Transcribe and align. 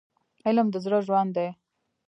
علم 0.45 0.67
د 0.71 0.75
زړه 0.85 0.99
ژوند 1.07 1.31
دی. 1.37 1.49